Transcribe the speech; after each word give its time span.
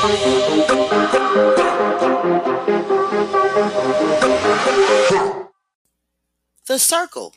The 0.00 0.06
Circle, 6.76 7.34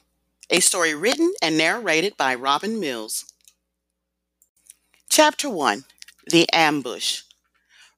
a 0.51 0.59
story 0.59 0.93
written 0.93 1.33
and 1.41 1.57
narrated 1.57 2.15
by 2.17 2.35
Robin 2.35 2.79
Mills. 2.79 3.25
Chapter 5.09 5.49
1 5.49 5.85
The 6.27 6.47
Ambush. 6.53 7.23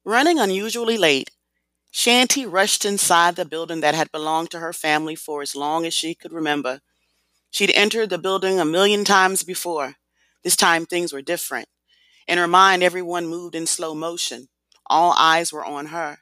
Running 0.06 0.40
unusually 0.40 0.98
late, 0.98 1.32
Shanty 1.92 2.46
rushed 2.46 2.86
inside 2.86 3.36
the 3.36 3.44
building 3.44 3.82
that 3.82 3.96
had 3.96 4.14
belonged 4.14 4.52
to 4.52 4.60
her 4.60 4.72
family 4.72 5.16
for 5.16 5.42
as 5.42 5.58
long 5.58 5.86
as 5.86 5.94
she 5.94 6.16
could 6.16 6.32
remember. 6.32 6.80
She'd 7.52 7.72
entered 7.72 8.10
the 8.10 8.18
building 8.18 8.62
a 8.62 8.66
million 8.66 9.04
times 9.04 9.44
before. 9.44 9.96
This 10.42 10.56
time 10.56 10.86
things 10.86 11.12
were 11.12 11.22
different. 11.22 11.68
In 12.30 12.38
her 12.38 12.48
mind, 12.48 12.82
everyone 12.82 13.28
moved 13.28 13.56
in 13.56 13.68
slow 13.68 13.94
motion. 13.94 14.48
All 14.88 15.14
eyes 15.18 15.54
were 15.54 15.66
on 15.66 15.88
her. 15.88 16.20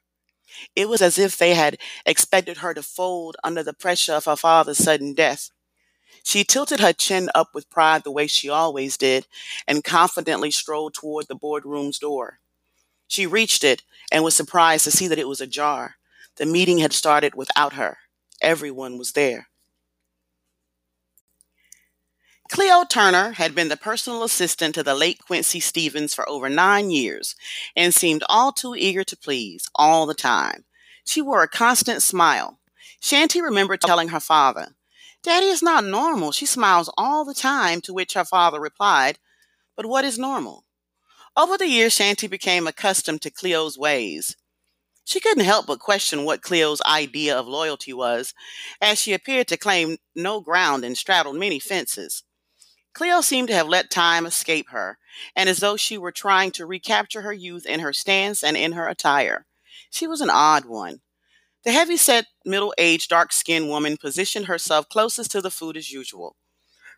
It 0.76 0.90
was 0.90 1.02
as 1.02 1.17
if 1.20 1.38
they 1.38 1.54
had 1.54 1.77
expected 2.05 2.58
her 2.58 2.73
to 2.73 2.84
fold 2.84 3.38
under 3.44 3.63
the 3.63 3.73
pressure 3.73 4.13
of 4.13 4.26
her 4.26 4.36
father's 4.36 4.80
sudden 4.80 5.13
death. 5.13 5.52
She 6.23 6.44
tilted 6.44 6.80
her 6.80 6.94
chin 6.94 7.30
up 7.36 7.50
with 7.53 7.70
pride 7.70 8.03
the 8.03 8.12
way 8.12 8.27
she 8.27 8.50
always 8.50 8.98
did 8.98 9.27
and 9.67 9.84
confidently 9.84 10.52
strolled 10.52 10.95
toward 10.95 11.27
the 11.27 11.36
boardroom's 11.36 12.00
door. 12.00 12.39
She 13.08 13.27
reached 13.27 13.63
it 13.63 13.84
and 14.12 14.23
was 14.23 14.36
surprised 14.36 14.86
to 14.86 14.91
see 14.91 15.08
that 15.08 15.20
it 15.20 15.28
was 15.30 15.41
ajar. 15.41 15.98
The 16.38 16.48
meeting 16.48 16.80
had 16.80 16.94
started 16.94 17.36
without 17.36 17.73
her. 17.73 18.00
Everyone 18.41 18.98
was 18.98 19.14
there. 19.14 19.51
Cleo 22.52 22.84
Turner 22.84 23.32
had 23.32 23.55
been 23.55 23.70
the 23.70 23.78
personal 23.78 24.23
assistant 24.23 24.76
to 24.76 24.84
the 24.84 24.94
late 24.94 25.20
Quincy 25.26 25.62
Stevens 25.62 26.14
for 26.14 26.28
over 26.28 26.50
nine 26.50 26.92
years 26.92 27.34
and 27.78 27.94
seemed 27.94 28.26
all 28.28 28.52
too 28.52 28.76
eager 28.76 29.05
to 29.05 29.16
please 29.16 29.70
all 29.73 30.05
the 30.05 30.14
time. 30.14 30.66
She 31.06 31.22
wore 31.22 31.44
a 31.44 31.48
constant 31.48 32.02
smile. 32.02 32.59
Shanty 33.00 33.42
remembered 33.42 33.80
oh. 33.86 33.88
telling 33.88 34.09
her 34.09 34.20
father, 34.20 34.75
Daddy 35.23 35.45
is 35.45 35.64
not 35.64 35.86
normal. 35.86 36.34
She 36.34 36.45
smiles 36.45 36.92
all 36.98 37.23
the 37.23 37.34
time, 37.34 37.80
to 37.81 37.94
which 37.94 38.16
her 38.16 38.25
father 38.25 38.59
replied, 38.59 39.18
But 39.78 39.86
what 39.86 40.03
is 40.03 40.20
normal? 40.20 40.66
Over 41.38 41.58
the 41.58 41.70
years, 41.70 41.94
Shanty 41.94 42.28
became 42.28 42.68
accustomed 42.68 43.22
to 43.22 43.31
Cleo's 43.31 43.78
ways. 43.78 44.36
She 45.06 45.22
couldn't 45.22 45.45
help 45.45 45.68
but 45.68 45.80
question 45.80 46.25
what 46.25 46.42
Cleo's 46.42 46.81
idea 46.86 47.34
of 47.34 47.47
loyalty 47.47 47.94
was, 47.94 48.34
as 48.81 49.00
she 49.00 49.14
appeared 49.14 49.47
to 49.47 49.58
claim 49.58 50.00
no 50.18 50.42
ground 50.42 50.84
and 50.84 50.97
straddled 50.97 51.38
many 51.38 51.58
fences. 51.58 52.23
Cleo 52.94 53.22
seemed 53.22 53.47
to 53.47 53.53
have 53.53 53.67
let 53.67 53.89
time 53.89 54.25
escape 54.25 54.70
her, 54.70 54.97
and 55.36 55.47
as 55.47 55.59
though 55.59 55.78
she 55.78 55.97
were 55.97 56.11
trying 56.11 56.52
to 56.52 56.66
recapture 56.66 57.22
her 57.22 57.34
youth 57.34 57.66
in 57.66 57.80
her 57.80 57.94
stance 57.94 58.44
and 58.44 58.58
in 58.58 58.73
her 58.73 58.88
attire. 58.88 59.45
She 59.89 60.08
was 60.08 60.22
an 60.22 60.30
odd 60.30 60.66
one. 60.66 61.02
The 61.64 61.72
heavy 61.72 61.97
set, 61.97 62.25
middle 62.45 62.73
aged, 62.78 63.09
dark 63.09 63.31
skinned 63.31 63.69
woman 63.69 63.97
positioned 63.97 64.47
herself 64.47 64.89
closest 64.89 65.31
to 65.31 65.42
the 65.42 65.52
food 65.52 65.78
as 65.78 65.92
usual. 65.92 66.36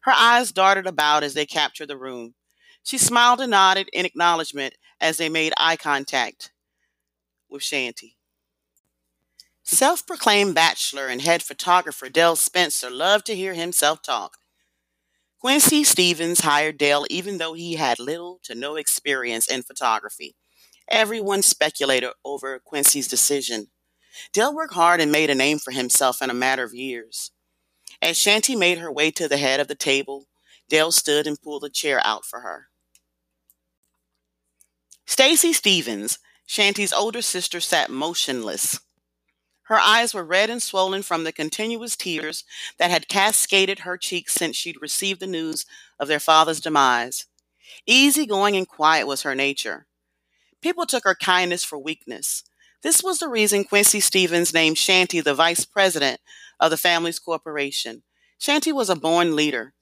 Her 0.02 0.14
eyes 0.14 0.52
darted 0.52 0.88
about 0.88 1.23
as 1.23 1.33
they 1.33 1.45
captured 1.45 1.88
the 1.88 1.97
room. 1.97 2.36
She 2.83 2.97
smiled 2.97 3.41
and 3.41 3.52
nodded 3.52 3.89
in 3.94 4.05
acknowledgement 4.05 4.75
as 4.99 5.17
they 5.17 5.30
made 5.30 5.53
eye 5.58 5.77
contact 5.77 6.52
with 7.49 7.64
Shanty. 7.64 8.17
Self 9.64 10.05
proclaimed 10.05 10.55
bachelor 10.55 11.08
and 11.08 11.21
head 11.21 11.41
photographer 11.41 12.09
Dell 12.09 12.36
Spencer 12.36 12.89
loved 12.89 13.25
to 13.27 13.36
hear 13.36 13.53
himself 13.53 14.02
talk. 14.02 14.38
Quincy 15.44 15.83
Stevens 15.83 16.39
hired 16.39 16.77
Dale 16.77 17.05
even 17.09 17.38
though 17.38 17.52
he 17.52 17.73
had 17.73 17.99
little 17.99 18.39
to 18.44 18.55
no 18.55 18.77
experience 18.77 19.45
in 19.45 19.61
photography. 19.61 20.38
Everyone 20.88 21.41
speculated 21.41 22.11
over 22.23 22.58
Quincy's 22.59 23.09
decision. 23.09 23.67
Dale 24.31 24.55
worked 24.55 24.73
hard 24.73 25.02
and 25.02 25.11
made 25.11 25.30
a 25.30 25.36
name 25.36 25.59
for 25.59 25.71
himself 25.71 26.21
in 26.21 26.30
a 26.30 26.33
matter 26.33 26.64
of 26.64 26.73
years. 26.73 27.31
As 28.02 28.17
Shanty 28.17 28.55
made 28.55 28.77
her 28.77 28.89
way 28.89 29.11
to 29.11 29.27
the 29.27 29.36
head 29.36 29.59
of 29.59 29.67
the 29.67 29.76
table, 29.76 30.27
Dale 30.70 30.93
stood 30.93 31.27
and 31.27 31.42
pulled 31.42 31.65
a 31.65 31.70
chair 31.70 31.99
out 32.05 32.23
for 32.23 32.39
her. 32.39 32.67
Stacy 35.05 35.52
Stevens, 35.52 36.20
Shanty's 36.45 36.93
older 36.93 37.21
sister, 37.21 37.60
sat 37.60 37.89
motionless. 37.89 38.80
Her 39.67 39.79
eyes 39.79 40.13
were 40.13 40.25
red 40.25 40.49
and 40.49 40.61
swollen 40.61 41.03
from 41.03 41.23
the 41.23 41.31
continuous 41.31 41.95
tears 41.95 42.43
that 42.77 42.91
had 42.91 43.07
cascaded 43.07 43.79
her 43.79 43.97
cheeks 43.97 44.33
since 44.33 44.57
she'd 44.57 44.81
received 44.81 45.19
the 45.19 45.27
news 45.27 45.65
of 45.99 46.07
their 46.07 46.19
father's 46.19 46.59
demise. 46.59 47.25
Easygoing 47.87 48.57
and 48.57 48.67
quiet 48.67 49.07
was 49.07 49.21
her 49.21 49.35
nature. 49.35 49.87
People 50.61 50.85
took 50.85 51.05
her 51.05 51.15
kindness 51.15 51.63
for 51.63 51.77
weakness. 51.79 52.43
This 52.81 53.01
was 53.01 53.19
the 53.19 53.29
reason 53.29 53.63
Quincy 53.63 54.01
Stevens 54.01 54.53
named 54.53 54.77
Shanty 54.77 55.21
the 55.21 55.33
vice 55.33 55.63
president 55.63 56.19
of 56.59 56.69
the 56.69 56.77
family's 56.77 57.19
corporation. 57.19 58.03
Shanty 58.37 58.73
was 58.73 58.89
a 58.89 58.95
born 58.95 59.35
leader 59.35 59.73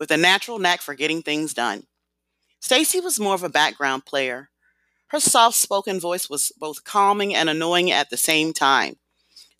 with 0.00 0.10
a 0.10 0.16
natural 0.16 0.58
knack 0.58 0.80
for 0.80 0.94
getting 0.94 1.22
things 1.22 1.54
done. 1.54 1.84
Stacy 2.58 3.00
was 3.00 3.20
more 3.20 3.34
of 3.34 3.44
a 3.44 3.48
background 3.48 4.04
player. 4.04 4.50
Her 5.08 5.20
soft 5.20 5.56
spoken 5.56 6.00
voice 6.00 6.28
was 6.28 6.52
both 6.58 6.84
calming 6.84 7.34
and 7.34 7.48
annoying 7.48 7.90
at 7.90 8.10
the 8.10 8.16
same 8.16 8.52
time. 8.52 8.96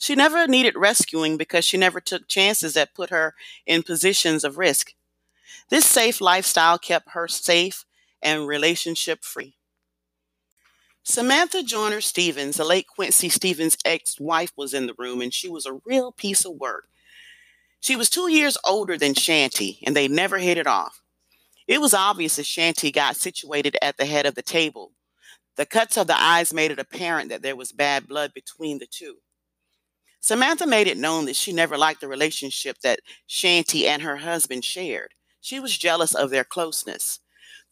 She 0.00 0.14
never 0.14 0.46
needed 0.46 0.76
rescuing 0.76 1.36
because 1.36 1.62
she 1.62 1.76
never 1.76 2.00
took 2.00 2.26
chances 2.26 2.72
that 2.72 2.94
put 2.94 3.10
her 3.10 3.34
in 3.66 3.82
positions 3.82 4.44
of 4.44 4.56
risk. 4.56 4.94
This 5.68 5.84
safe 5.84 6.22
lifestyle 6.22 6.78
kept 6.78 7.10
her 7.10 7.28
safe 7.28 7.84
and 8.22 8.48
relationship 8.48 9.22
free. 9.22 9.58
Samantha 11.02 11.62
Joyner 11.62 12.00
Stevens, 12.00 12.56
the 12.56 12.64
late 12.64 12.86
Quincy 12.86 13.28
Stevens' 13.28 13.76
ex 13.84 14.18
wife, 14.18 14.52
was 14.56 14.72
in 14.72 14.86
the 14.86 14.94
room 14.96 15.20
and 15.20 15.34
she 15.34 15.50
was 15.50 15.66
a 15.66 15.80
real 15.84 16.12
piece 16.12 16.46
of 16.46 16.54
work. 16.54 16.88
She 17.80 17.94
was 17.94 18.08
two 18.08 18.28
years 18.32 18.56
older 18.64 18.96
than 18.96 19.12
Shanty 19.12 19.80
and 19.82 19.94
they 19.94 20.08
never 20.08 20.38
hit 20.38 20.56
it 20.56 20.66
off. 20.66 21.02
It 21.68 21.82
was 21.82 21.92
obvious 21.92 22.38
as 22.38 22.46
Shanty 22.46 22.90
got 22.90 23.16
situated 23.16 23.76
at 23.82 23.98
the 23.98 24.06
head 24.06 24.24
of 24.24 24.34
the 24.34 24.42
table. 24.42 24.92
The 25.56 25.66
cuts 25.66 25.98
of 25.98 26.06
the 26.06 26.18
eyes 26.18 26.54
made 26.54 26.70
it 26.70 26.78
apparent 26.78 27.28
that 27.28 27.42
there 27.42 27.54
was 27.54 27.70
bad 27.70 28.08
blood 28.08 28.32
between 28.32 28.78
the 28.78 28.86
two. 28.86 29.18
Samantha 30.20 30.66
made 30.66 30.86
it 30.86 30.98
known 30.98 31.24
that 31.24 31.36
she 31.36 31.52
never 31.52 31.78
liked 31.78 32.00
the 32.00 32.08
relationship 32.08 32.78
that 32.82 33.00
Shanty 33.26 33.88
and 33.88 34.02
her 34.02 34.18
husband 34.18 34.64
shared. 34.64 35.14
She 35.40 35.58
was 35.58 35.76
jealous 35.76 36.14
of 36.14 36.30
their 36.30 36.44
closeness. 36.44 37.20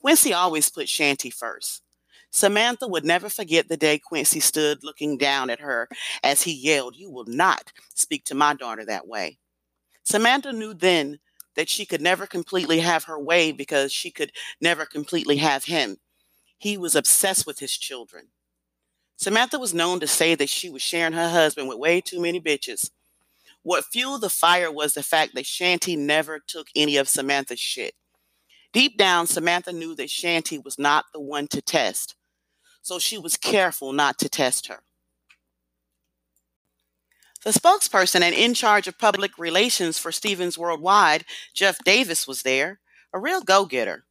Quincy 0.00 0.32
always 0.32 0.70
put 0.70 0.88
Shanty 0.88 1.30
first. 1.30 1.82
Samantha 2.30 2.86
would 2.86 3.04
never 3.04 3.28
forget 3.28 3.68
the 3.68 3.76
day 3.76 3.98
Quincy 3.98 4.40
stood 4.40 4.82
looking 4.82 5.16
down 5.16 5.50
at 5.50 5.60
her 5.60 5.88
as 6.22 6.42
he 6.42 6.52
yelled, 6.52 6.96
You 6.96 7.10
will 7.10 7.26
not 7.26 7.72
speak 7.94 8.24
to 8.24 8.34
my 8.34 8.54
daughter 8.54 8.84
that 8.84 9.06
way. 9.06 9.38
Samantha 10.02 10.52
knew 10.52 10.72
then 10.72 11.18
that 11.54 11.68
she 11.68 11.84
could 11.84 12.00
never 12.00 12.26
completely 12.26 12.80
have 12.80 13.04
her 13.04 13.18
way 13.18 13.52
because 13.52 13.92
she 13.92 14.10
could 14.10 14.32
never 14.60 14.86
completely 14.86 15.36
have 15.36 15.64
him. 15.64 15.96
He 16.56 16.78
was 16.78 16.94
obsessed 16.94 17.46
with 17.46 17.58
his 17.58 17.76
children. 17.76 18.28
Samantha 19.18 19.58
was 19.58 19.74
known 19.74 19.98
to 19.98 20.06
say 20.06 20.36
that 20.36 20.48
she 20.48 20.70
was 20.70 20.80
sharing 20.80 21.12
her 21.12 21.28
husband 21.28 21.68
with 21.68 21.76
way 21.76 22.00
too 22.00 22.20
many 22.20 22.40
bitches. 22.40 22.90
What 23.64 23.84
fueled 23.84 24.20
the 24.20 24.30
fire 24.30 24.70
was 24.70 24.94
the 24.94 25.02
fact 25.02 25.34
that 25.34 25.44
Shanty 25.44 25.96
never 25.96 26.38
took 26.38 26.68
any 26.76 26.96
of 26.96 27.08
Samantha's 27.08 27.58
shit. 27.58 27.94
Deep 28.72 28.96
down, 28.96 29.26
Samantha 29.26 29.72
knew 29.72 29.96
that 29.96 30.08
Shanty 30.08 30.56
was 30.56 30.78
not 30.78 31.06
the 31.12 31.20
one 31.20 31.48
to 31.48 31.60
test, 31.60 32.14
so 32.80 33.00
she 33.00 33.18
was 33.18 33.36
careful 33.36 33.92
not 33.92 34.18
to 34.18 34.28
test 34.28 34.68
her. 34.68 34.84
The 37.44 37.50
spokesperson 37.50 38.20
and 38.20 38.34
in 38.34 38.54
charge 38.54 38.86
of 38.86 38.98
public 38.98 39.36
relations 39.36 39.98
for 39.98 40.12
Stevens 40.12 40.56
Worldwide, 40.56 41.24
Jeff 41.54 41.78
Davis, 41.84 42.28
was 42.28 42.42
there, 42.42 42.78
a 43.12 43.18
real 43.18 43.40
go 43.40 43.64
getter. 43.64 44.04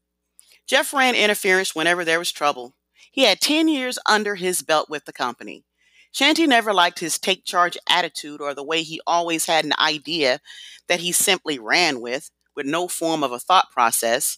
Jeff 0.65 0.93
ran 0.93 1.15
interference 1.15 1.73
whenever 1.73 2.03
there 2.03 2.19
was 2.19 2.31
trouble. 2.31 2.75
He 3.17 3.23
had 3.23 3.41
10 3.41 3.67
years 3.67 3.97
under 4.05 4.35
his 4.35 4.61
belt 4.61 4.91
with 4.91 5.05
the 5.05 5.11
company. 5.11 5.65
Shanti 6.13 6.45
never 6.45 6.71
liked 6.71 6.99
his 6.99 7.17
take 7.17 7.45
charge 7.45 7.75
attitude 7.89 8.39
or 8.39 8.53
the 8.53 8.63
way 8.63 8.83
he 8.83 9.01
always 9.07 9.47
had 9.47 9.65
an 9.65 9.73
idea 9.79 10.39
that 10.87 10.99
he 10.99 11.11
simply 11.11 11.57
ran 11.57 11.99
with, 11.99 12.29
with 12.55 12.67
no 12.67 12.87
form 12.87 13.23
of 13.23 13.31
a 13.31 13.39
thought 13.39 13.71
process. 13.71 14.37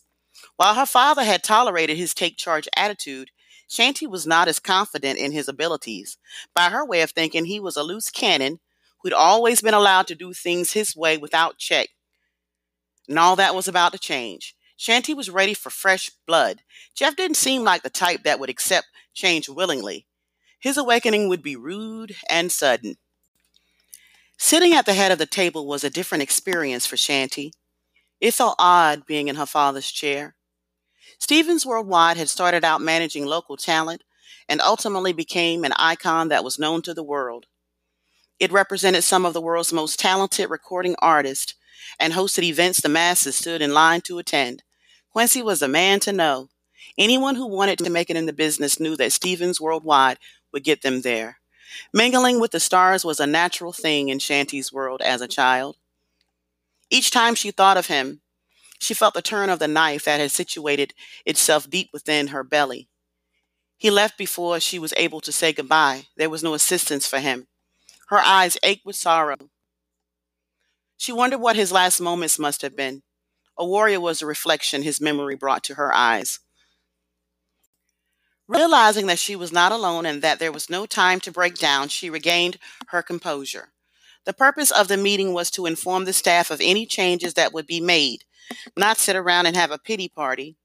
While 0.55 0.75
her 0.75 0.85
father 0.85 1.25
had 1.25 1.43
tolerated 1.43 1.97
his 1.97 2.13
take 2.13 2.37
charge 2.37 2.69
attitude, 2.73 3.31
Shanti 3.69 4.07
was 4.07 4.25
not 4.25 4.47
as 4.47 4.59
confident 4.61 5.19
in 5.19 5.33
his 5.33 5.49
abilities. 5.49 6.17
By 6.55 6.69
her 6.69 6.85
way 6.85 7.01
of 7.01 7.11
thinking, 7.11 7.43
he 7.43 7.59
was 7.59 7.75
a 7.75 7.83
loose 7.83 8.09
cannon 8.09 8.61
who'd 9.03 9.11
always 9.11 9.61
been 9.61 9.73
allowed 9.73 10.07
to 10.07 10.15
do 10.15 10.31
things 10.31 10.71
his 10.71 10.95
way 10.95 11.17
without 11.17 11.57
check. 11.57 11.89
And 13.09 13.19
all 13.19 13.35
that 13.35 13.53
was 13.53 13.67
about 13.67 13.91
to 13.91 13.99
change. 13.99 14.55
Shanti 14.79 15.13
was 15.13 15.29
ready 15.29 15.53
for 15.53 15.69
fresh 15.69 16.09
blood. 16.25 16.61
Jeff 16.95 17.17
didn't 17.17 17.35
seem 17.35 17.63
like 17.65 17.83
the 17.83 17.89
type 17.89 18.23
that 18.23 18.39
would 18.39 18.49
accept 18.49 18.87
change 19.13 19.49
willingly. 19.49 20.07
His 20.57 20.77
awakening 20.77 21.27
would 21.27 21.43
be 21.43 21.57
rude 21.57 22.15
and 22.29 22.49
sudden. 22.49 22.95
Sitting 24.37 24.73
at 24.73 24.85
the 24.85 24.93
head 24.93 25.11
of 25.11 25.17
the 25.17 25.25
table 25.25 25.67
was 25.67 25.83
a 25.83 25.89
different 25.89 26.21
experience 26.21 26.85
for 26.85 26.95
Shanty. 26.95 27.51
It 28.21 28.33
felt 28.33 28.55
odd 28.57 29.05
being 29.05 29.27
in 29.27 29.35
her 29.35 29.45
father's 29.45 29.91
chair. 29.91 30.35
Stevens 31.19 31.65
Worldwide 31.65 32.15
had 32.15 32.29
started 32.29 32.63
out 32.63 32.81
managing 32.81 33.25
local 33.25 33.57
talent, 33.57 34.03
and 34.47 34.61
ultimately 34.61 35.11
became 35.11 35.65
an 35.65 35.73
icon 35.77 36.29
that 36.29 36.43
was 36.43 36.57
known 36.57 36.81
to 36.83 36.93
the 36.93 37.03
world. 37.03 37.47
It 38.39 38.51
represented 38.51 39.03
some 39.03 39.25
of 39.25 39.33
the 39.33 39.41
world's 39.41 39.73
most 39.73 39.99
talented 39.99 40.49
recording 40.49 40.95
artists 40.99 41.53
and 41.99 42.13
hosted 42.13 42.43
events 42.43 42.81
the 42.81 42.89
masses 42.89 43.35
stood 43.35 43.61
in 43.61 43.73
line 43.73 44.01
to 44.01 44.17
attend. 44.17 44.63
Quincy 45.19 45.41
was 45.41 45.61
a 45.61 45.67
man 45.67 45.99
to 45.99 46.13
know. 46.13 46.47
Anyone 46.97 47.35
who 47.35 47.45
wanted 47.45 47.77
to 47.79 47.89
make 47.89 48.09
it 48.09 48.15
in 48.15 48.25
the 48.25 48.31
business 48.31 48.79
knew 48.79 48.95
that 48.95 49.11
Stevens 49.11 49.59
Worldwide 49.59 50.17
would 50.53 50.63
get 50.63 50.81
them 50.81 51.01
there. 51.01 51.39
Mingling 51.93 52.39
with 52.39 52.51
the 52.51 52.59
stars 52.61 53.03
was 53.03 53.19
a 53.19 53.27
natural 53.27 53.73
thing 53.73 54.07
in 54.07 54.19
Shanty's 54.19 54.71
world 54.71 55.01
as 55.01 55.19
a 55.19 55.27
child. 55.27 55.75
Each 56.89 57.11
time 57.11 57.35
she 57.35 57.51
thought 57.51 57.75
of 57.75 57.87
him, 57.87 58.21
she 58.79 58.93
felt 58.93 59.13
the 59.13 59.21
turn 59.21 59.49
of 59.49 59.59
the 59.59 59.67
knife 59.67 60.05
that 60.05 60.21
had 60.21 60.31
situated 60.31 60.93
itself 61.25 61.69
deep 61.69 61.89
within 61.91 62.27
her 62.27 62.41
belly. 62.41 62.87
He 63.77 63.89
left 63.89 64.17
before 64.17 64.61
she 64.61 64.79
was 64.79 64.93
able 64.95 65.19
to 65.19 65.33
say 65.33 65.51
goodbye. 65.51 66.05
There 66.15 66.29
was 66.29 66.43
no 66.43 66.53
assistance 66.53 67.05
for 67.05 67.19
him. 67.19 67.47
Her 68.07 68.19
eyes 68.19 68.57
ached 68.63 68.85
with 68.85 68.95
sorrow. 68.95 69.49
She 70.95 71.11
wondered 71.11 71.39
what 71.39 71.57
his 71.57 71.73
last 71.73 71.99
moments 71.99 72.39
must 72.39 72.61
have 72.61 72.77
been. 72.77 73.03
A 73.59 73.65
warrior 73.65 73.99
was 73.99 74.19
the 74.19 74.25
reflection 74.25 74.83
his 74.83 75.01
memory 75.01 75.35
brought 75.35 75.63
to 75.65 75.75
her 75.75 75.93
eyes. 75.93 76.39
Realizing 78.47 79.05
that 79.07 79.19
she 79.19 79.35
was 79.35 79.51
not 79.51 79.73
alone 79.73 80.05
and 80.05 80.21
that 80.21 80.39
there 80.39 80.51
was 80.51 80.69
no 80.69 80.85
time 80.85 81.19
to 81.19 81.31
break 81.31 81.55
down, 81.55 81.89
she 81.89 82.09
regained 82.09 82.57
her 82.87 83.03
composure. 83.03 83.73
The 84.25 84.33
purpose 84.33 84.71
of 84.71 84.87
the 84.87 84.97
meeting 84.97 85.33
was 85.33 85.51
to 85.51 85.65
inform 85.65 86.05
the 86.05 86.13
staff 86.13 86.49
of 86.49 86.61
any 86.63 86.85
changes 86.85 87.33
that 87.33 87.53
would 87.53 87.67
be 87.67 87.81
made, 87.81 88.23
not 88.77 88.97
sit 88.97 89.15
around 89.15 89.45
and 89.45 89.55
have 89.55 89.71
a 89.71 89.77
pity 89.77 90.07
party. 90.07 90.55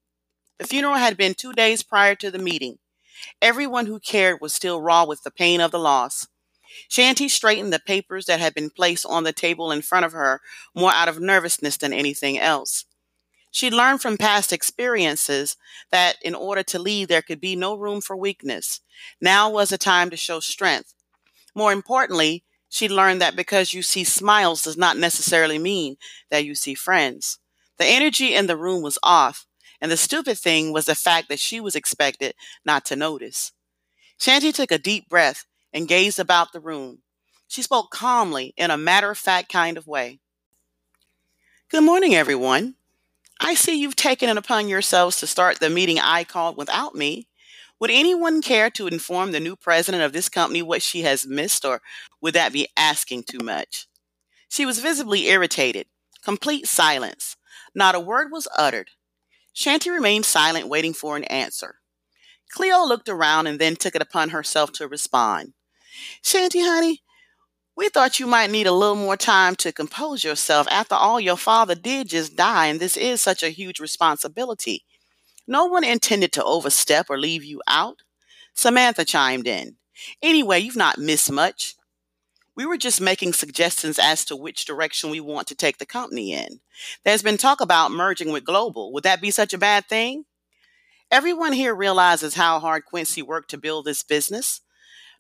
The 0.59 0.67
funeral 0.67 0.95
had 0.95 1.17
been 1.17 1.35
two 1.35 1.53
days 1.53 1.83
prior 1.83 2.15
to 2.15 2.31
the 2.31 2.39
meeting. 2.39 2.79
Everyone 3.43 3.87
who 3.87 3.99
cared 3.99 4.41
was 4.41 4.55
still 4.55 4.81
raw 4.81 5.05
with 5.05 5.23
the 5.23 5.31
pain 5.31 5.61
of 5.61 5.73
the 5.73 5.79
loss. 5.79 6.29
Shanti 6.91 7.29
straightened 7.29 7.73
the 7.73 7.79
papers 7.79 8.27
that 8.27 8.41
had 8.41 8.55
been 8.55 8.71
placed 8.71 9.07
on 9.07 9.25
the 9.25 9.33
table 9.33 9.71
in 9.71 9.83
front 9.83 10.05
of 10.05 10.13
her 10.13 10.41
more 10.75 10.93
out 10.93 11.09
of 11.09 11.21
nervousness 11.21 11.77
than 11.77 11.93
anything 11.93 12.39
else. 12.39 12.85
She 13.51 13.71
learned 13.71 14.03
from 14.03 14.17
past 14.17 14.53
experiences 14.53 15.57
that 15.93 16.17
in 16.23 16.35
order 16.35 16.65
to 16.65 16.79
lead, 16.79 17.09
there 17.09 17.23
could 17.23 17.41
be 17.41 17.55
no 17.55 17.77
room 17.77 18.01
for 18.01 18.17
weakness. 18.17 18.81
Now 19.21 19.49
was 19.49 19.71
a 19.71 19.79
time 19.79 20.11
to 20.11 20.17
show 20.17 20.41
strength. 20.41 20.93
More 21.55 21.73
importantly, 21.73 22.45
she 22.69 22.89
learned 22.89 23.21
that 23.21 23.37
because 23.37 23.73
you 23.73 23.83
see 23.83 24.03
smiles 24.03 24.63
does 24.63 24.77
not 24.77 24.97
necessarily 24.97 25.59
mean 25.59 25.97
that 26.33 26.45
you 26.45 26.57
see 26.57 26.75
friends. 26.75 27.39
The 27.79 27.87
energy 27.87 28.35
in 28.35 28.49
the 28.49 28.57
room 28.57 28.83
was 28.83 28.99
off, 29.05 29.47
and 29.81 29.93
the 29.93 29.97
stupid 29.97 30.39
thing 30.39 30.73
was 30.73 30.87
the 30.87 30.97
fact 30.97 31.29
that 31.29 31.39
she 31.39 31.61
was 31.61 31.77
expected 31.77 32.35
not 32.65 32.85
to 32.87 32.97
notice. 32.97 33.53
Shanty 34.19 34.51
took 34.51 34.73
a 34.73 34.79
deep 34.79 35.09
breath 35.09 35.45
and 35.75 35.89
gazed 35.89 36.21
about 36.21 36.53
the 36.53 36.61
room. 36.61 37.01
She 37.49 37.61
spoke 37.61 37.91
calmly 37.91 38.55
in 38.57 38.71
a 38.71 38.79
matter 38.79 39.11
of 39.11 39.19
fact 39.19 39.53
kind 39.53 39.77
of 39.77 39.87
way. 39.87 40.21
Good 41.71 41.83
morning, 41.83 42.15
everyone. 42.15 42.77
I 43.41 43.55
see 43.55 43.79
you've 43.79 43.97
taken 43.97 44.31
it 44.31 44.37
upon 44.37 44.69
yourselves 44.69 45.19
to 45.19 45.27
start 45.27 45.59
the 45.59 45.69
meeting 45.69 45.99
I 45.99 46.23
called 46.23 46.57
without 46.57 46.95
me. 46.95 47.27
Would 47.81 47.91
anyone 47.91 48.41
care 48.41 48.71
to 48.71 48.87
inform 48.87 49.33
the 49.33 49.41
new 49.41 49.57
president 49.57 50.05
of 50.05 50.13
this 50.13 50.29
company 50.29 50.63
what 50.63 50.83
she 50.83 51.03
has 51.03 51.27
missed, 51.27 51.65
or 51.65 51.83
would 52.21 52.35
that 52.35 52.53
be 52.53 52.69
asking 52.77 53.25
too 53.25 53.41
much? 53.45 53.89
She 54.49 54.65
was 54.65 54.79
visibly 54.79 55.27
irritated. 55.27 55.89
Complete 56.23 56.69
silence. 56.69 57.37
Not 57.75 57.97
a 57.97 58.01
word 58.01 58.29
was 58.31 58.47
uttered. 58.57 58.91
Shanty 59.53 59.91
remained 59.91 60.27
silent, 60.27 60.69
waiting 60.69 60.93
for 60.93 61.17
an 61.17 61.25
answer. 61.25 61.81
Cleo 62.53 62.85
looked 62.85 63.09
around 63.09 63.49
and 63.49 63.59
then 63.59 63.75
took 63.75 63.97
it 63.97 64.03
upon 64.03 64.31
herself 64.31 64.71
to 64.73 64.87
respond. 64.87 65.54
Shanti, 66.23 66.63
honey, 66.63 67.03
we 67.77 67.89
thought 67.89 68.21
you 68.21 68.27
might 68.27 68.51
need 68.51 68.67
a 68.67 68.73
little 68.73 68.97
more 68.97 69.17
time 69.17 69.57
to 69.57 69.73
compose 69.73 70.23
yourself. 70.23 70.67
After 70.71 70.95
all, 70.95 71.19
your 71.19 71.37
father 71.37 71.75
did 71.75 72.09
just 72.09 72.37
die, 72.37 72.67
and 72.67 72.79
this 72.79 72.97
is 72.97 73.21
such 73.21 73.43
a 73.43 73.49
huge 73.49 73.81
responsibility. 73.81 74.85
No 75.47 75.67
one 75.67 75.85
intended 75.85 76.33
to 76.33 76.45
overstep 76.45 77.11
or 77.11 77.19
leave 77.19 77.45
you 77.45 77.61
out. 77.67 78.03
Samantha 78.55 79.05
chimed 79.05 79.47
in. 79.47 79.77
Anyway, 80.23 80.61
you've 80.61 80.77
not 80.77 80.99
missed 80.99 81.31
much. 81.31 81.75
We 82.57 82.65
were 82.65 82.77
just 82.77 83.01
making 83.01 83.33
suggestions 83.33 83.99
as 83.99 84.25
to 84.27 84.37
which 84.37 84.65
direction 84.65 85.11
we 85.11 85.19
want 85.19 85.49
to 85.49 85.57
take 85.57 85.79
the 85.79 85.87
company 85.87 86.33
in. 86.33 86.61
There's 87.05 87.23
been 87.23 87.37
talk 87.37 87.61
about 87.61 87.91
merging 87.91 88.31
with 88.31 88.45
Global. 88.45 88.93
Would 88.93 89.03
that 89.03 89.21
be 89.21 89.33
such 89.33 89.53
a 89.53 89.59
bad 89.59 89.87
thing? 89.87 90.25
Everyone 91.11 91.53
here 91.53 91.75
realizes 91.75 92.35
how 92.35 92.61
hard 92.61 92.85
Quincy 92.85 93.23
worked 93.23 93.51
to 93.51 93.59
build 93.59 93.85
this 93.85 94.05
business. 94.05 94.61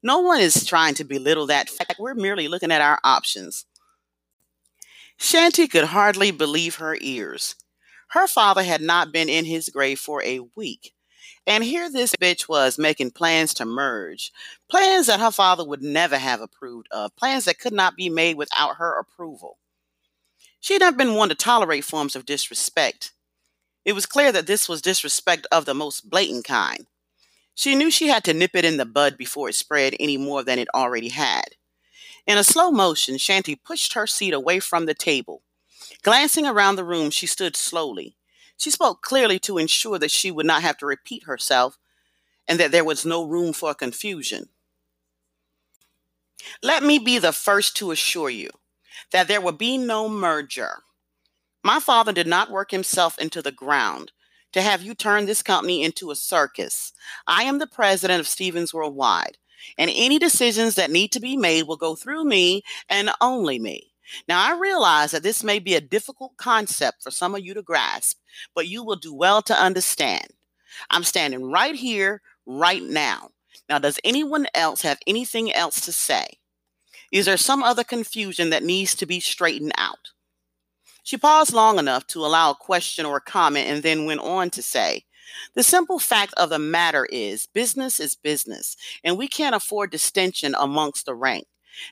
No 0.04 0.20
one 0.20 0.38
is 0.38 0.66
trying 0.66 0.92
to 0.96 1.04
belittle 1.04 1.46
that 1.46 1.70
fact. 1.70 1.96
We're 1.98 2.12
merely 2.12 2.46
looking 2.46 2.70
at 2.70 2.82
our 2.82 3.00
options. 3.02 3.64
Shanti 5.18 5.68
could 5.68 5.84
hardly 5.84 6.30
believe 6.30 6.74
her 6.74 6.98
ears. 7.00 7.54
Her 8.10 8.26
father 8.26 8.62
had 8.62 8.82
not 8.82 9.12
been 9.12 9.30
in 9.30 9.46
his 9.46 9.70
grave 9.70 9.98
for 9.98 10.22
a 10.22 10.40
week. 10.54 10.92
And 11.46 11.64
here 11.64 11.90
this 11.90 12.14
bitch 12.16 12.50
was 12.50 12.78
making 12.78 13.12
plans 13.12 13.54
to 13.54 13.64
merge. 13.64 14.30
Plans 14.70 15.06
that 15.06 15.20
her 15.20 15.30
father 15.30 15.64
would 15.64 15.82
never 15.82 16.18
have 16.18 16.42
approved 16.42 16.86
of. 16.90 17.16
Plans 17.16 17.46
that 17.46 17.58
could 17.58 17.72
not 17.72 17.96
be 17.96 18.10
made 18.10 18.36
without 18.36 18.76
her 18.76 18.98
approval. 18.98 19.58
She 20.60 20.74
had 20.74 20.82
not 20.82 20.98
been 20.98 21.14
one 21.14 21.30
to 21.30 21.34
tolerate 21.34 21.84
forms 21.84 22.14
of 22.14 22.26
disrespect. 22.26 23.12
It 23.86 23.94
was 23.94 24.04
clear 24.04 24.32
that 24.32 24.46
this 24.46 24.68
was 24.68 24.82
disrespect 24.82 25.46
of 25.50 25.64
the 25.64 25.74
most 25.74 26.10
blatant 26.10 26.44
kind. 26.44 26.86
She 27.54 27.74
knew 27.74 27.90
she 27.90 28.08
had 28.08 28.24
to 28.24 28.34
nip 28.34 28.54
it 28.54 28.64
in 28.64 28.76
the 28.76 28.84
bud 28.84 29.16
before 29.16 29.48
it 29.48 29.54
spread 29.54 29.94
any 30.00 30.16
more 30.16 30.42
than 30.42 30.58
it 30.58 30.68
already 30.74 31.10
had. 31.10 31.56
In 32.26 32.38
a 32.38 32.44
slow 32.44 32.70
motion, 32.70 33.18
Shanty 33.18 33.54
pushed 33.54 33.92
her 33.94 34.06
seat 34.06 34.34
away 34.34 34.60
from 34.60 34.86
the 34.86 34.94
table. 34.94 35.42
Glancing 36.02 36.46
around 36.46 36.76
the 36.76 36.84
room, 36.84 37.10
she 37.10 37.26
stood 37.26 37.56
slowly. 37.56 38.16
She 38.56 38.70
spoke 38.70 39.02
clearly 39.02 39.38
to 39.40 39.58
ensure 39.58 39.98
that 39.98 40.10
she 40.10 40.30
would 40.30 40.46
not 40.46 40.62
have 40.62 40.78
to 40.78 40.86
repeat 40.86 41.24
herself 41.24 41.78
and 42.48 42.58
that 42.60 42.72
there 42.72 42.84
was 42.84 43.04
no 43.04 43.24
room 43.24 43.52
for 43.52 43.74
confusion. 43.74 44.48
Let 46.62 46.82
me 46.82 46.98
be 46.98 47.18
the 47.18 47.32
first 47.32 47.76
to 47.78 47.90
assure 47.90 48.30
you 48.30 48.50
that 49.12 49.28
there 49.28 49.40
will 49.40 49.52
be 49.52 49.78
no 49.78 50.08
merger. 50.08 50.82
My 51.62 51.80
father 51.80 52.12
did 52.12 52.26
not 52.26 52.50
work 52.50 52.70
himself 52.70 53.18
into 53.18 53.40
the 53.42 53.52
ground 53.52 54.12
to 54.54 54.62
have 54.62 54.82
you 54.82 54.94
turn 54.94 55.26
this 55.26 55.42
company 55.42 55.82
into 55.82 56.12
a 56.12 56.16
circus. 56.16 56.92
I 57.26 57.42
am 57.42 57.58
the 57.58 57.66
president 57.66 58.20
of 58.20 58.28
Stevens 58.28 58.72
Worldwide, 58.72 59.36
and 59.76 59.90
any 59.92 60.20
decisions 60.20 60.76
that 60.76 60.92
need 60.92 61.10
to 61.10 61.20
be 61.20 61.36
made 61.36 61.64
will 61.64 61.76
go 61.76 61.96
through 61.96 62.24
me 62.24 62.62
and 62.88 63.10
only 63.20 63.58
me. 63.58 63.92
Now, 64.28 64.48
I 64.48 64.56
realize 64.56 65.10
that 65.10 65.24
this 65.24 65.42
may 65.42 65.58
be 65.58 65.74
a 65.74 65.80
difficult 65.80 66.36
concept 66.36 67.02
for 67.02 67.10
some 67.10 67.34
of 67.34 67.44
you 67.44 67.52
to 67.54 67.62
grasp, 67.62 68.18
but 68.54 68.68
you 68.68 68.84
will 68.84 68.94
do 68.94 69.12
well 69.12 69.42
to 69.42 69.60
understand. 69.60 70.28
I'm 70.88 71.02
standing 71.02 71.50
right 71.50 71.74
here, 71.74 72.22
right 72.46 72.82
now. 72.82 73.30
Now, 73.68 73.80
does 73.80 73.98
anyone 74.04 74.46
else 74.54 74.82
have 74.82 75.00
anything 75.04 75.52
else 75.52 75.80
to 75.80 75.92
say? 75.92 76.38
Is 77.10 77.26
there 77.26 77.36
some 77.36 77.64
other 77.64 77.82
confusion 77.82 78.50
that 78.50 78.62
needs 78.62 78.94
to 78.96 79.06
be 79.06 79.18
straightened 79.18 79.72
out? 79.76 80.10
She 81.04 81.18
paused 81.18 81.52
long 81.52 81.78
enough 81.78 82.06
to 82.08 82.24
allow 82.24 82.50
a 82.50 82.54
question 82.54 83.04
or 83.06 83.18
a 83.18 83.20
comment 83.20 83.68
and 83.68 83.82
then 83.82 84.06
went 84.06 84.20
on 84.20 84.50
to 84.50 84.62
say, 84.62 85.04
the 85.54 85.62
simple 85.62 85.98
fact 85.98 86.32
of 86.36 86.50
the 86.50 86.58
matter 86.58 87.06
is, 87.06 87.46
business 87.46 88.00
is 88.00 88.14
business, 88.14 88.76
and 89.02 89.18
we 89.18 89.28
can't 89.28 89.54
afford 89.54 89.90
distinction 89.90 90.54
amongst 90.58 91.06
the 91.06 91.14
rank. 91.14 91.46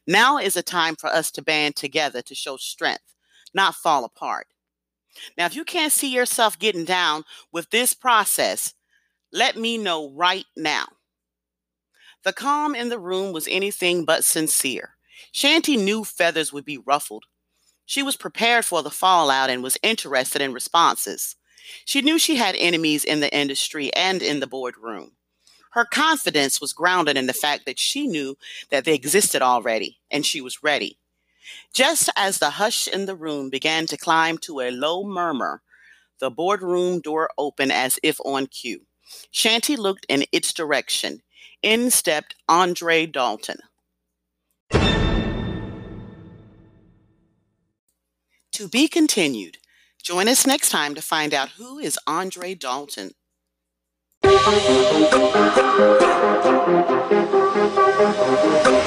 Now 0.07 0.39
is 0.39 0.57
a 0.57 0.63
time 0.63 0.97
for 0.97 1.09
us 1.09 1.31
to 1.33 1.43
band 1.43 1.77
together 1.77 2.23
to 2.23 2.35
show 2.35 2.57
strength, 2.57 3.15
not 3.53 3.75
fall 3.75 4.05
apart. 4.05 4.47
Now, 5.37 5.45
if 5.45 5.55
you 5.55 5.65
can't 5.65 5.93
see 5.93 6.13
yourself 6.13 6.59
getting 6.59 6.85
down 6.85 7.25
with 7.53 7.69
this 7.71 7.93
process, 7.93 8.73
let 9.33 9.57
me 9.57 9.77
know 9.77 10.11
right 10.11 10.47
now. 10.57 10.87
The 12.25 12.33
calm 12.33 12.75
in 12.75 12.89
the 12.89 12.99
room 12.99 13.33
was 13.33 13.49
anything 13.51 14.05
but 14.05 14.25
sincere. 14.25 14.97
Shanty 15.33 15.77
knew 15.77 16.05
feathers 16.05 16.53
would 16.53 16.65
be 16.65 16.79
ruffled, 16.79 17.25
she 17.85 18.03
was 18.03 18.17
prepared 18.17 18.65
for 18.65 18.83
the 18.83 18.91
fallout 18.91 19.51
and 19.51 19.63
was 19.63 19.79
interested 19.83 20.41
in 20.41 20.53
responses. 20.53 21.37
She 21.85 22.03
knew 22.03 22.19
she 22.19 22.37
had 22.37 22.57
enemies 22.57 23.05
in 23.05 23.21
the 23.21 23.35
industry 23.35 23.93
and 23.95 24.23
in 24.23 24.41
the 24.41 24.47
boardroom. 24.47 25.13
Her 25.73 25.85
confidence 25.85 26.61
was 26.61 26.75
grounded 26.75 27.17
in 27.17 27.27
the 27.27 27.33
fact 27.33 27.65
that 27.67 27.79
she 27.79 28.07
knew 28.07 28.37
that 28.71 28.85
they 28.85 28.95
existed 28.95 29.41
already 29.41 30.01
and 30.11 30.25
she 30.27 30.41
was 30.41 30.63
ready. 30.63 30.99
Just 31.73 32.11
as 32.15 32.39
the 32.39 32.51
hush 32.51 32.87
in 32.87 33.07
the 33.07 33.15
room 33.15 33.49
began 33.49 33.87
to 33.87 33.97
climb 33.97 34.39
to 34.39 34.61
a 34.61 34.71
low 34.71 35.03
murmur, 35.03 35.63
the 36.21 36.31
boardroom 36.31 37.01
door 37.01 37.31
opened 37.39 37.73
as 37.73 37.99
if 38.03 38.21
on 38.25 38.47
cue. 38.47 38.83
Shanty 39.31 39.77
looked 39.77 40.07
in 40.09 40.25
its 40.31 40.53
direction. 40.53 41.23
In 41.63 41.91
stepped 41.91 42.35
Andre 42.49 43.07
Dalton. 43.07 43.59
To 48.53 48.69
be 48.69 48.87
continued. 48.87 49.57
Join 50.03 50.29
us 50.29 50.47
next 50.47 50.69
time 50.69 50.95
to 50.95 51.01
find 51.01 51.33
out 51.33 51.51
who 51.51 51.79
is 51.79 51.99
Andre 52.07 52.55
Dalton. 52.55 53.13